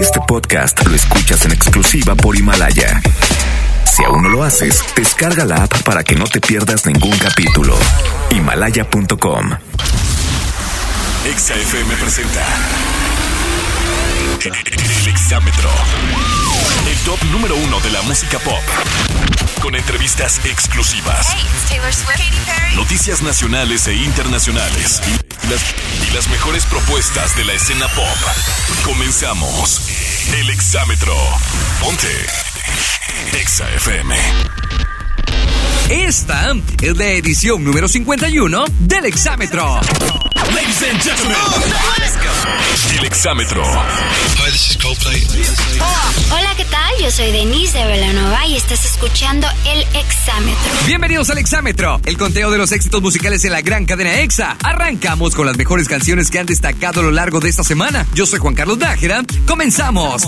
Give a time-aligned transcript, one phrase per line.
[0.00, 3.00] Este podcast lo escuchas en exclusiva por Himalaya.
[3.84, 7.76] Si aún no lo haces, descarga la app para que no te pierdas ningún capítulo.
[8.30, 9.50] Himalaya.com.
[11.24, 12.46] XFM presenta
[14.44, 15.70] El Exámetro.
[16.90, 18.62] El top número uno de la música pop.
[19.60, 21.28] Con entrevistas exclusivas.
[22.74, 25.00] Noticias nacionales e internacionales.
[25.44, 28.04] Y las, mejores propuestas de la escena pop.
[28.84, 29.82] Comenzamos.
[30.34, 31.14] El Exámetro.
[31.80, 32.26] Ponte.
[33.40, 34.14] Exa FM.
[35.90, 39.80] Esta es la edición número 51 del Exámetro.
[40.50, 41.36] Ladies and gentlemen.
[42.98, 43.62] El Exámetro.
[43.64, 45.22] Hi, this is Coldplay.
[46.30, 46.92] Hola, ¿qué tal?
[47.00, 50.72] Yo soy Denise de Velanova y estás escuchando El Exámetro.
[50.86, 54.56] Bienvenidos al Exámetro, el conteo de los éxitos musicales en la gran cadena EXA.
[54.64, 58.04] Arrancamos con las mejores canciones que han destacado a lo largo de esta semana.
[58.14, 59.22] Yo soy Juan Carlos Nájera.
[59.46, 60.24] Comenzamos.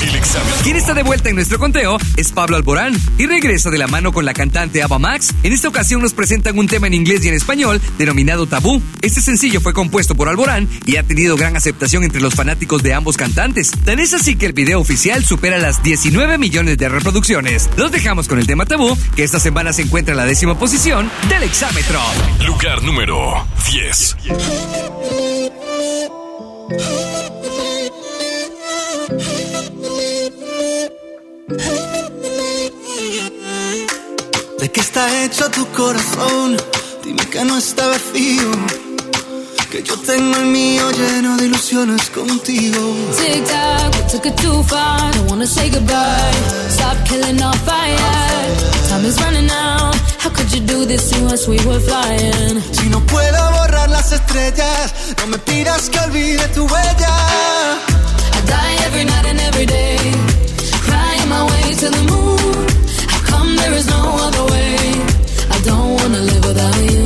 [0.00, 0.62] El Exámetro.
[0.62, 4.12] Quien está de vuelta en nuestro conteo es Pablo Alborán y regresa de la mano
[4.12, 5.34] con la cantante Ava Max.
[5.42, 8.82] En esta ocasión nos presentan un tema en inglés y en español denominado Tabú.
[9.02, 12.94] Este sencillo fue compuesto por Alborán y ha tenido gran aceptación entre los fanáticos de
[12.94, 13.70] ambos cantantes.
[13.84, 17.68] Tan es así que el video oficial supera las 19 millones de reproducciones.
[17.76, 21.10] Los dejamos con el tema Tabú, que esta semana se encuentra en la décima posición
[21.28, 22.00] del Exámetro.
[22.44, 24.16] Lugar número 10.
[34.58, 36.56] ¿De qué está hecho tu corazón?
[37.06, 38.50] Dime que no está vacío.
[39.70, 42.80] Que yo tengo el mío lleno de ilusiones contigo.
[43.16, 45.12] Tic tac, we took it too far.
[45.12, 46.32] Don't wanna say goodbye.
[46.68, 47.96] Stop killing our fire.
[48.88, 49.94] Time is running out.
[50.18, 51.46] How could you do this to us?
[51.46, 52.60] We were flying.
[52.72, 57.14] Si no puedo borrar las estrellas, no me pidas que olvide tu huella.
[58.34, 59.98] I die every night and every day.
[60.82, 62.66] Crying my way to the moon.
[63.06, 64.15] How come there is no
[66.56, 67.05] wanna live without you.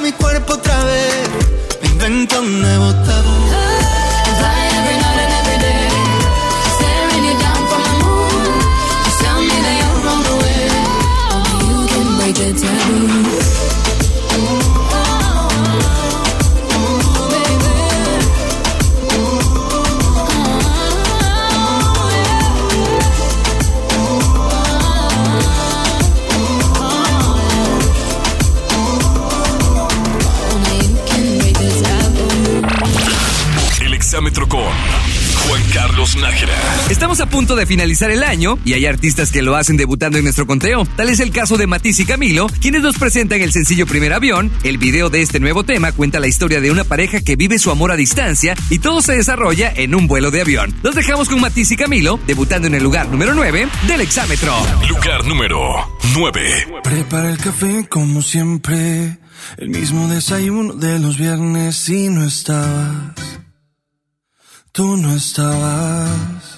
[0.00, 1.28] Mi cuerpo otra vez.
[1.82, 3.47] Me invento un nuevo tabú.
[37.58, 40.86] De finalizar el año y hay artistas que lo hacen debutando en nuestro conteo.
[40.96, 44.50] Tal es el caso de Matisse y Camilo, quienes nos presentan el sencillo Primer Avión.
[44.62, 47.70] El video de este nuevo tema cuenta la historia de una pareja que vive su
[47.70, 50.74] amor a distancia y todo se desarrolla en un vuelo de avión.
[50.82, 54.54] Los dejamos con Matisse y Camilo, debutando en el lugar número 9 del Exámetro.
[54.88, 55.58] Lugar número
[56.14, 56.80] 9.
[56.82, 59.18] Prepara el café como siempre,
[59.56, 63.14] el mismo desayuno de los viernes y no estabas.
[64.72, 66.57] Tú no estabas.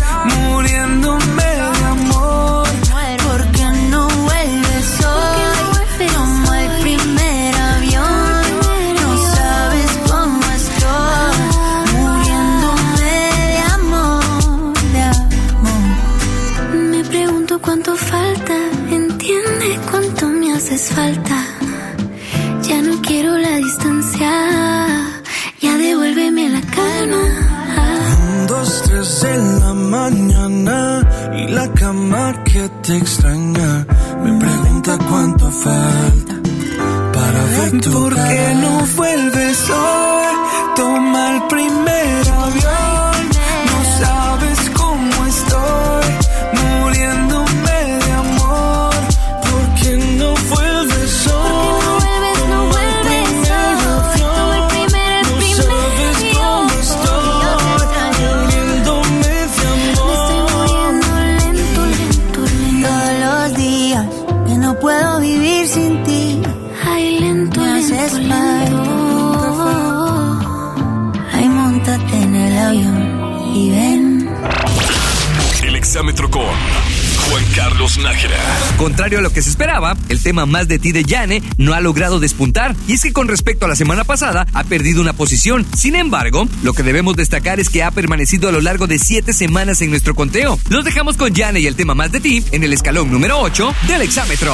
[77.29, 78.37] Juan Carlos Nájera.
[78.77, 81.79] Contrario a lo que se esperaba, el tema Más de ti de Yane no ha
[81.79, 82.75] logrado despuntar.
[82.87, 85.65] Y es que con respecto a la semana pasada, ha perdido una posición.
[85.77, 89.33] Sin embargo, lo que debemos destacar es que ha permanecido a lo largo de siete
[89.33, 90.59] semanas en nuestro conteo.
[90.69, 93.73] Los dejamos con Yane y el tema Más de ti en el escalón número 8
[93.87, 94.53] del exámetro.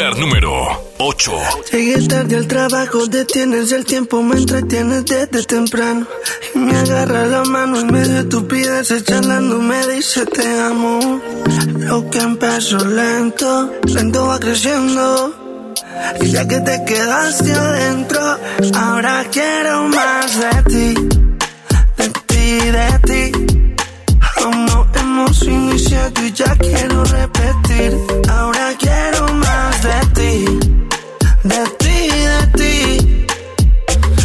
[0.00, 1.32] Lugar número 8.
[1.72, 6.06] Llegué tarde al trabajo, detienes el tiempo, me entretienes desde temprano.
[6.54, 11.20] Y me agarra la mano en medio de estupideces, charlando me dice te amo.
[11.80, 15.34] Lo que empezó lento, lento va creciendo.
[16.22, 18.38] Y ya que te quedaste adentro,
[18.76, 20.94] ahora quiero más de ti,
[21.98, 23.32] de ti, de ti.
[24.40, 24.69] No
[25.10, 27.90] hemos iniciado y ya quiero repetir.
[28.28, 30.34] Ahora quiero más de ti,
[31.52, 31.98] de ti,
[32.32, 33.26] de ti.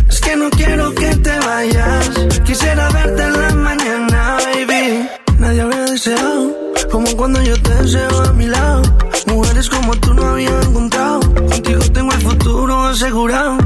[0.09, 2.09] Es que no quiero que te vayas.
[2.45, 5.09] Quisiera verte en la mañana, baby.
[5.39, 6.53] Nadie habría deseado
[6.91, 8.81] como cuando yo te deseo a mi lado.
[9.27, 11.19] Mujeres como tú no había encontrado.
[11.49, 13.57] Contigo tengo el futuro asegurado.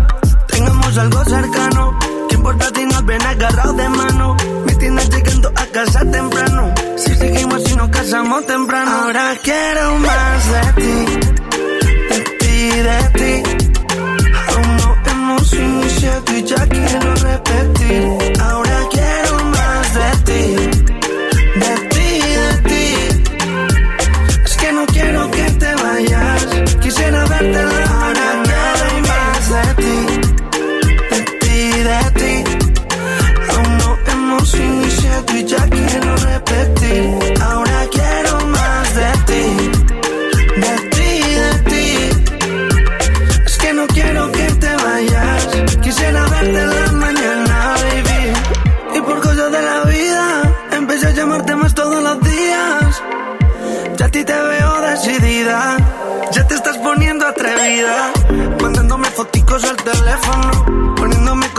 [0.47, 1.38] Tengamos algo cercano.
[8.50, 8.89] Temprano.
[8.89, 11.06] Ahora quiero más de ti.
[12.10, 13.58] De ti, de ti.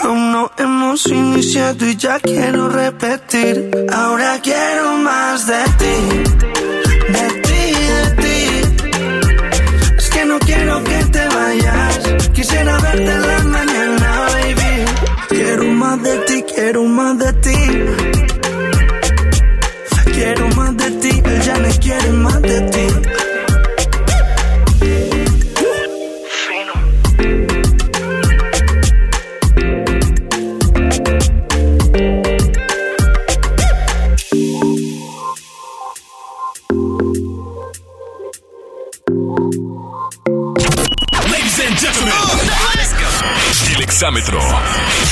[0.00, 3.70] Aún no hemos iniciado y ya quiero repetir.
[3.92, 5.96] Ahora quiero más de ti,
[7.16, 7.62] de ti,
[7.94, 8.38] de ti.
[9.96, 11.98] Es que no quiero que te vayas.
[12.32, 13.37] Quisiera verte la
[43.98, 44.38] exámetro.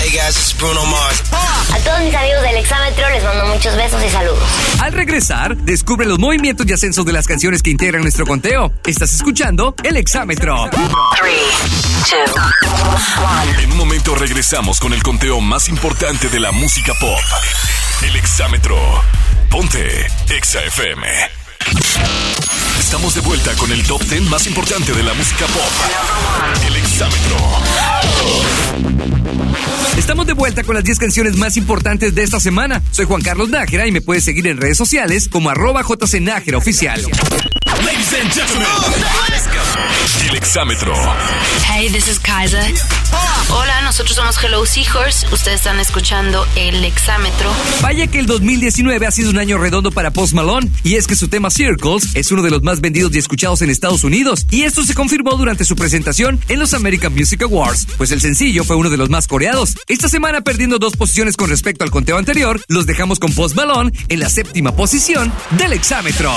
[0.00, 1.24] Hey guys, is Bruno Mars.
[1.32, 4.48] A todos mis amigos del exámetro les mando muchos besos y saludos.
[4.80, 8.72] Al regresar, descubre los movimientos y ascensos de las canciones que integran nuestro conteo.
[8.86, 10.70] Estás escuchando El Exámetro.
[13.58, 17.18] En un momento regresamos con el conteo más importante de la música pop.
[18.02, 18.76] El exámetro.
[19.50, 21.35] Ponte Exa FM.
[22.86, 25.60] Estamos de vuelta con el top 10 más importante de la música pop.
[26.68, 27.36] El exámetro.
[29.98, 32.80] Estamos de vuelta con las 10 canciones más importantes de esta semana.
[32.92, 37.02] Soy Juan Carlos Nájera y me puedes seguir en redes sociales como arroba jcnájera oficial.
[37.02, 38.68] Ladies and gentlemen,
[40.30, 40.94] el exámetro.
[41.78, 42.64] Hey, this is Kaiser.
[43.50, 45.26] Hola, nosotros somos Hello Seahorse.
[45.30, 47.52] Ustedes están escuchando el exámetro.
[47.82, 51.14] Vaya que el 2019 ha sido un año redondo para Post Malone y es que
[51.14, 54.62] su tema Circles es uno de los más vendidos y escuchados en Estados Unidos y
[54.62, 58.76] esto se confirmó durante su presentación en los American Music Awards, pues el sencillo fue
[58.76, 59.76] uno de los más coreados.
[59.86, 63.92] Esta semana perdiendo dos posiciones con respecto al conteo anterior, los dejamos con Post Malone
[64.08, 66.32] en la séptima posición del exámetro.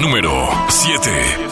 [0.00, 1.49] Número 7.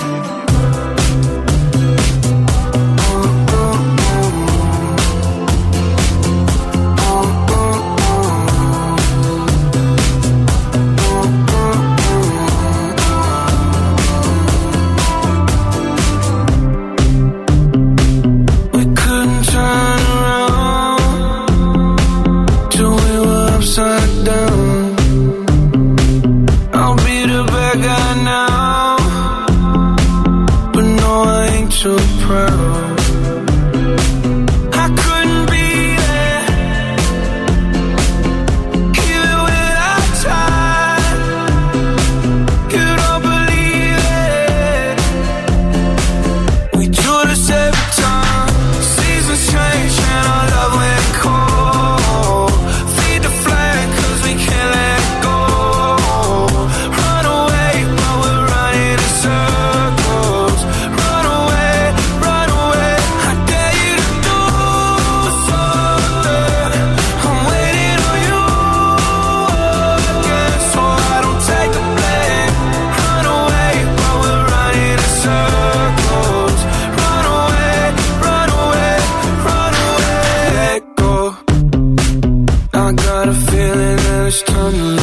[82.89, 84.98] I got a feeling that it's time to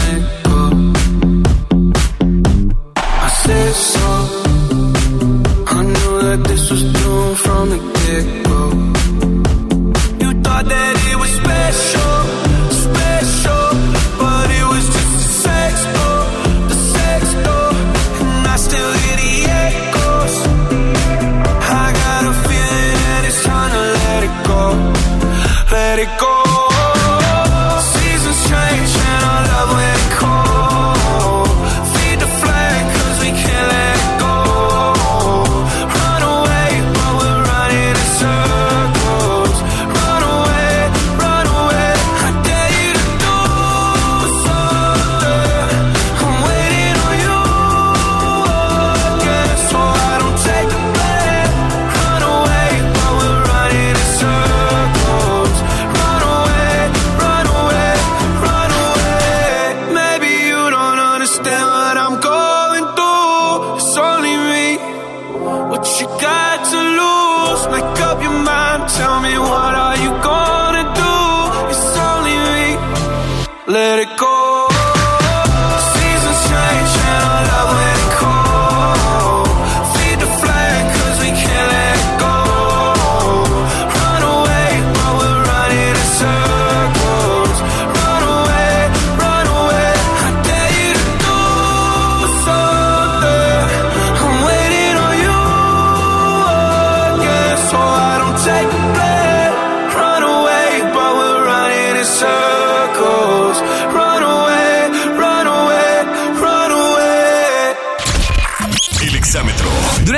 [74.06, 74.35] alcohol.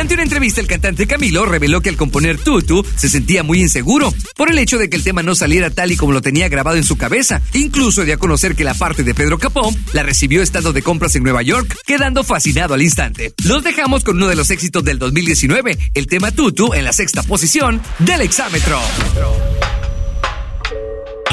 [0.08, 4.14] Durante una entrevista, el cantante Camilo reveló que al componer Tutu se sentía muy inseguro
[4.38, 6.78] por el hecho de que el tema no saliera tal y como lo tenía grabado
[6.78, 7.42] en su cabeza.
[7.52, 11.14] Incluso dio a conocer que la parte de Pedro Capón la recibió estando de compras
[11.18, 13.34] en Nueva York, quedando fascinado al instante.
[13.44, 17.22] Los dejamos con uno de los éxitos del 2019, el tema Tutu en la sexta
[17.22, 18.80] posición del exámetro.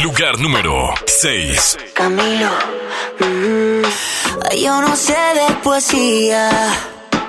[0.03, 1.77] Lugar número 6.
[1.95, 2.51] Camilo,
[3.21, 6.91] mm, yo no sé de poesía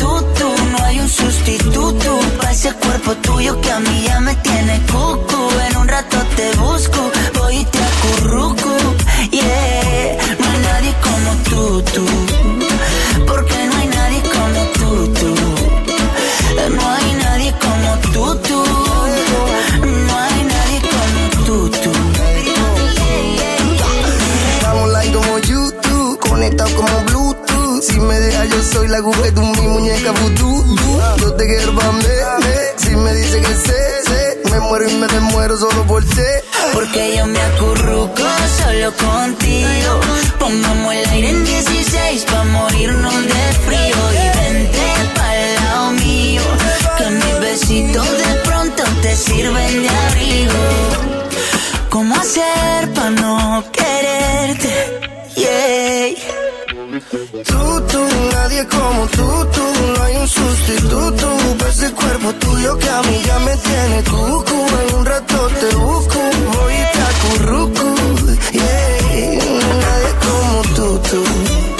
[0.00, 0.08] Tú.
[0.72, 5.50] No hay un sustituto para ese cuerpo tuyo que a mí ya me tiene cucu.
[5.68, 8.70] En un rato te busco, voy y te acurruco.
[9.30, 12.06] Yeah, no hay nadie como tú, tú.
[13.26, 15.34] Porque no hay nadie como tú, tú.
[16.76, 18.64] No hay nadie como tú, tú.
[19.82, 21.90] No hay nadie como tú, tú.
[24.56, 27.82] Estamos like como YouTube, conectado como Bluetooth.
[27.82, 28.18] Si me
[28.72, 30.76] soy la Google de mi muñeca vudú.
[31.18, 31.92] Yo te quiero pa'.
[32.76, 36.30] Si me dice que sé, sé, me muero y me desmuero solo por ti.
[36.72, 38.22] Porque yo me acurruco
[38.58, 40.00] solo contigo.
[40.38, 43.98] Pongamos el aire en 16 pa' morirnos de frío.
[44.12, 46.42] Y vente pa'l lado mío.
[46.98, 50.62] Que mis besitos de pronto te sirven de abrigo.
[51.88, 55.00] ¿Cómo hacer pa' no quererte?
[55.36, 55.69] Yeah.
[56.90, 58.00] Tú, tú,
[58.32, 59.62] nadie como tú, tú.
[59.96, 64.66] No hay un sustituto ese cuerpo tuyo que a mí ya me tiene cucu.
[64.80, 66.18] En un rato te busco,
[66.52, 67.94] voy y te acurruco.
[68.52, 69.38] Yeah,
[69.84, 71.79] nadie como tú, tú.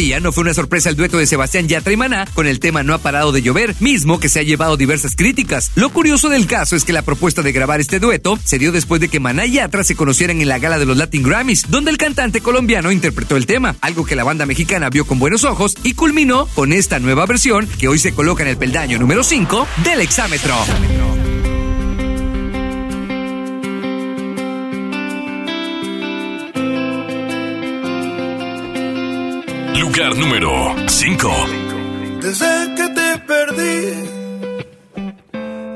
[0.00, 2.94] No fue una sorpresa el dueto de Sebastián Yatra y Maná con el tema No
[2.94, 5.72] ha parado de llover, mismo que se ha llevado diversas críticas.
[5.74, 9.02] Lo curioso del caso es que la propuesta de grabar este dueto se dio después
[9.02, 11.90] de que Maná y Yatra se conocieran en la gala de los Latin Grammys, donde
[11.90, 15.74] el cantante colombiano interpretó el tema, algo que la banda mexicana vio con buenos ojos
[15.82, 19.66] y culminó con esta nueva versión que hoy se coloca en el peldaño número 5
[19.84, 20.56] del exámetro.
[30.00, 31.30] Lugar número 5.
[32.22, 33.80] Desde que te perdí,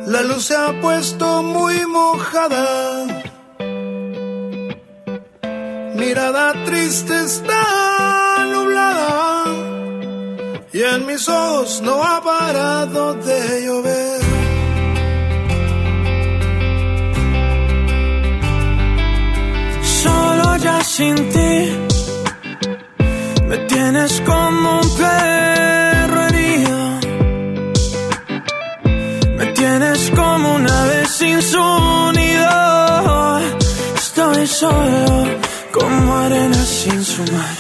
[0.06, 3.04] la luz se ha puesto muy mojada.
[5.96, 9.44] Mirada triste está nublada
[10.72, 14.20] y en mis ojos no ha parado de llover.
[19.82, 21.93] Solo ya sin ti
[23.56, 26.78] me tienes como un perro herido.
[29.38, 31.66] Me tienes como una vez sin su
[32.18, 33.38] nido.
[33.96, 35.26] Estoy solo
[35.72, 37.53] como arena sin su mar.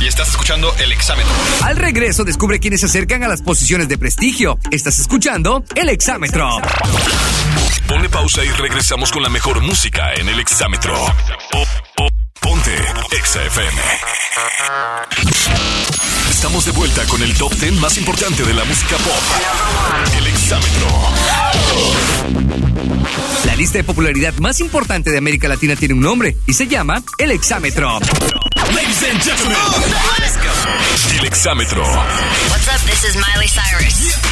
[0.00, 1.32] Y estás escuchando El Exámetro.
[1.64, 4.56] Al regreso descubre quiénes se acercan a las posiciones de prestigio.
[4.70, 6.48] Estás escuchando el exámetro.
[7.88, 10.94] Ponle pausa y regresamos con la mejor música en el exámetro.
[11.50, 11.64] Po-
[11.96, 12.08] po-
[12.40, 12.72] Ponte
[13.18, 13.82] Exa FM.
[16.38, 19.12] Estamos de vuelta con el top 10 más importante de la música pop.
[20.16, 20.86] El exámetro.
[23.44, 27.02] La lista de popularidad más importante de América Latina tiene un nombre y se llama
[27.18, 27.98] el exámetro.
[28.72, 29.58] Ladies and gentlemen,
[30.20, 31.18] let's go.
[31.18, 31.82] El exámetro.
[31.82, 32.88] What's up?
[32.88, 34.27] This is Miley Cyrus.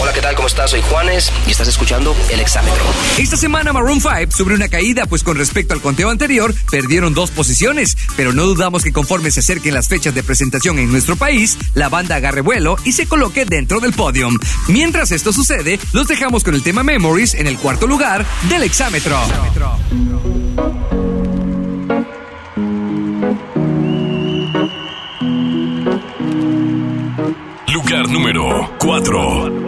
[0.00, 0.34] Hola, ¿qué tal?
[0.36, 0.70] ¿Cómo estás?
[0.70, 2.84] Soy Juanes y estás escuchando El Exámetro.
[3.18, 7.32] Esta semana Maroon 5 sobre una caída, pues con respecto al conteo anterior, perdieron dos
[7.32, 11.58] posiciones, pero no dudamos que conforme se acerquen las fechas de presentación en nuestro país,
[11.74, 14.38] la banda agarre vuelo y se coloque dentro del podium.
[14.68, 19.18] Mientras esto sucede, los dejamos con el tema Memories en el cuarto lugar del exámetro.
[27.72, 29.67] Lugar número 4.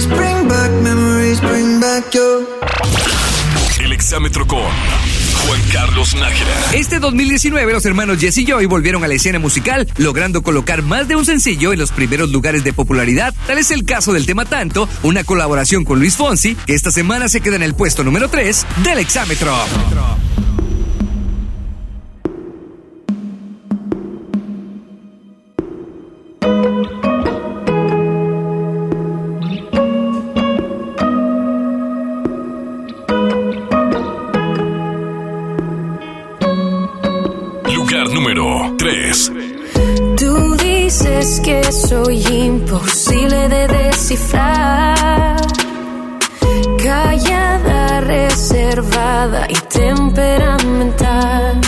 [0.00, 2.46] Memories bring back, memories bring back your.
[3.92, 4.62] exámetro con
[5.46, 6.50] Juan Carlos Nájera.
[6.72, 11.06] Este 2019 los hermanos Jesse y Joy volvieron a la escena musical, logrando colocar más
[11.06, 13.34] de un sencillo en los primeros lugares de popularidad.
[13.46, 17.28] Tal es el caso del tema Tanto, una colaboración con Luis Fonsi, que esta semana
[17.28, 19.54] se queda en el puesto número 3 del exámetro.
[41.90, 45.36] Soy imposible de descifrar.
[46.84, 51.60] Callada, reservada y temperamental.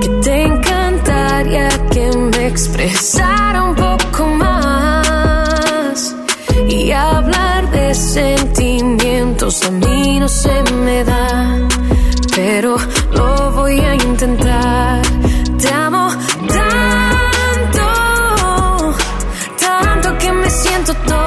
[0.00, 3.43] Que te encantaría que me expresara
[20.84, 21.23] que me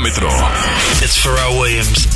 [0.00, 0.28] el exámetro.
[1.02, 2.08] It's Pharrell Williams.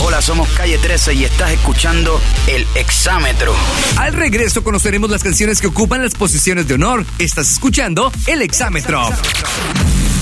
[0.00, 3.54] Hola, somos Calle 13 y estás escuchando El Exámetro.
[3.96, 7.04] Al regreso conoceremos las canciones que ocupan las posiciones de honor.
[7.18, 9.08] Estás escuchando El Exámetro.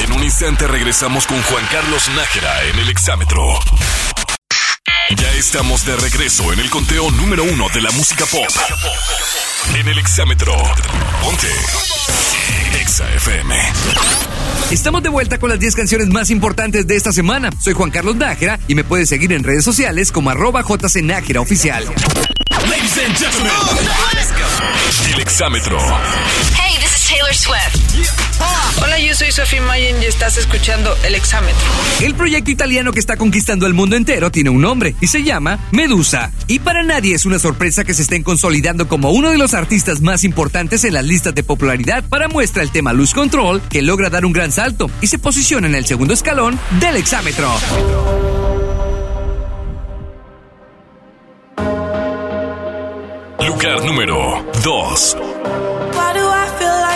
[0.05, 3.59] En un instante regresamos con Juan Carlos Nájera en el exámetro.
[5.17, 8.49] Ya estamos de regreso en el conteo número uno de la música pop.
[9.75, 10.55] En el exámetro.
[11.23, 11.96] Ponte.
[12.81, 13.55] Exa FM.
[14.71, 17.51] Estamos de vuelta con las 10 canciones más importantes de esta semana.
[17.61, 21.41] Soy Juan Carlos Nájera y me puedes seguir en redes sociales como arroba JC Nájera
[21.41, 21.85] Oficial.
[21.85, 23.53] Ladies and gentlemen.
[25.15, 25.79] El exámetro.
[27.27, 28.83] Taylor Swift.
[28.83, 31.67] Hola, yo soy Sophie Mayen y estás escuchando El Exámetro.
[32.01, 35.59] El proyecto italiano que está conquistando el mundo entero tiene un nombre y se llama
[35.73, 36.31] Medusa.
[36.47, 40.01] Y para nadie es una sorpresa que se estén consolidando como uno de los artistas
[40.03, 44.11] más importantes en las listas de popularidad para muestra el tema Luz Control, que logra
[44.11, 47.51] dar un gran salto y se posiciona en el segundo escalón del exámetro.
[53.41, 55.17] Lugar número 2.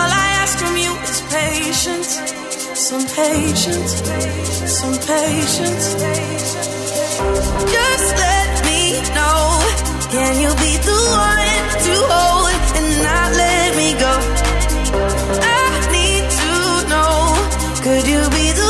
[0.00, 2.59] All I ask from you is patience.
[2.80, 3.92] Some patience.
[4.78, 5.86] Some patience.
[7.76, 8.80] Just let me
[9.14, 9.60] know.
[10.10, 14.14] Can you be the one to hold and not let me go?
[15.44, 16.52] I need to
[16.88, 17.36] know.
[17.84, 18.69] Could you be the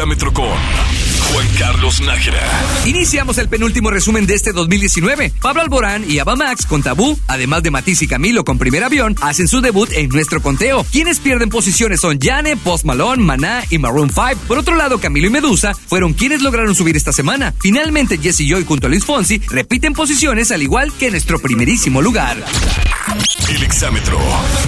[0.00, 0.89] El exámetro con
[1.32, 2.40] Juan Carlos Nájera.
[2.86, 5.32] Iniciamos el penúltimo resumen de este 2019.
[5.40, 9.14] Pablo Alborán y Ava Max con Tabú, además de Matiz y Camilo con Primer Avión,
[9.20, 10.84] hacen su debut en nuestro conteo.
[10.90, 14.46] Quienes pierden posiciones son Yane, Post Malone, Maná y Maroon 5.
[14.48, 17.54] Por otro lado, Camilo y Medusa fueron quienes lograron subir esta semana.
[17.60, 22.36] Finalmente, Jesse Joy junto a Luis Fonsi repiten posiciones al igual que nuestro primerísimo lugar.
[23.48, 24.18] El exámetro.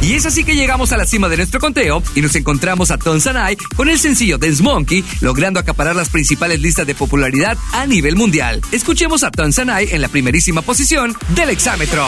[0.02, 2.98] Y es así que llegamos a la cima de nuestro conteo y nos encontramos a
[2.98, 7.86] Tom Sanai con el sencillo Dance Monkey, logrando acaparar las principales listas de popularidad a
[7.86, 8.60] nivel mundial.
[8.72, 12.04] Escuchemos a Tom Sanai en la primerísima posición del exámetro.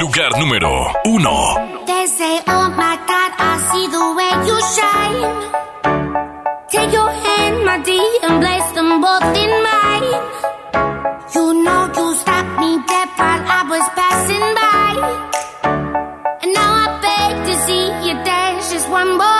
[0.00, 1.54] Lugar número uno.
[1.86, 5.24] They say, oh my God, I see the way you shine.
[6.68, 10.12] Take your hand, my dear, and place them both in mine.
[11.34, 14.03] You know you stopped me dead while I was passing
[18.94, 19.33] one more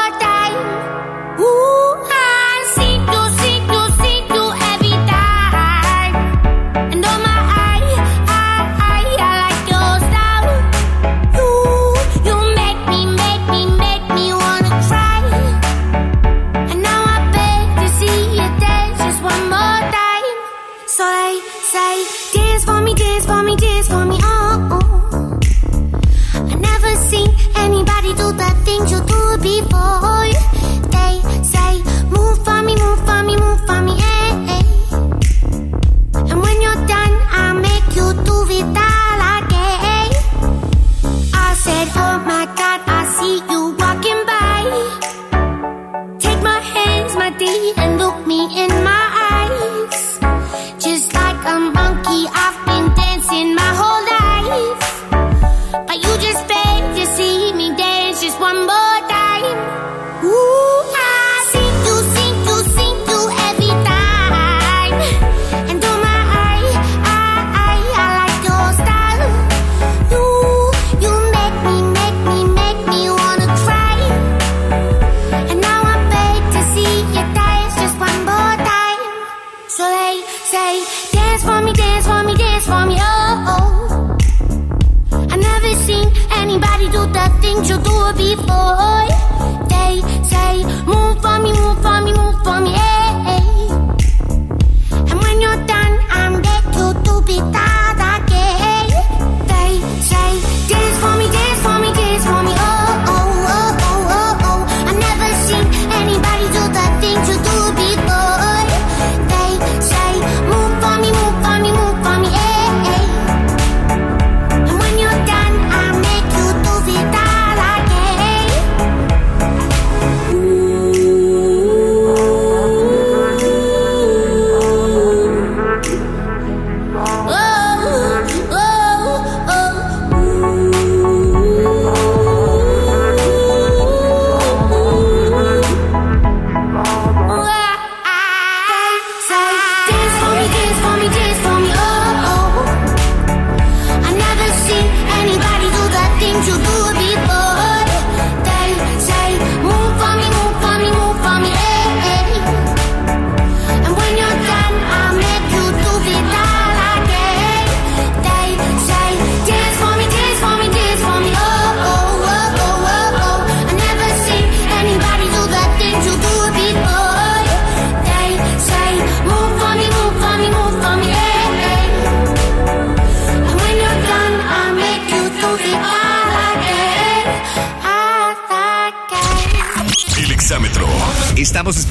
[88.12, 88.36] do.
[89.68, 92.63] They say, move for me, move for me, move for me.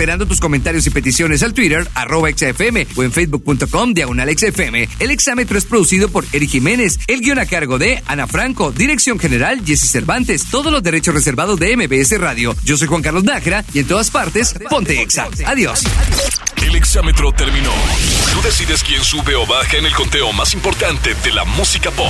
[0.04, 4.90] Esperando tus comentarios y peticiones al Twitter, arroba XFM o en facebook.com diagonal XFM.
[5.00, 7.00] El exámetro es producido por Eric Jiménez.
[7.08, 8.74] El guion a cargo de Ana Franco.
[8.74, 10.44] Dirección general Jesse Cervantes.
[10.52, 12.54] Todos los derechos reservados de MBS Radio.
[12.66, 15.30] Yo soy Juan Carlos Nájera y en todas partes, ponte Exa.
[15.46, 15.86] Adiós.
[16.62, 17.72] El exámetro terminó.
[18.34, 22.10] Tú decides quién sube o baja en el conteo más importante de la música pop.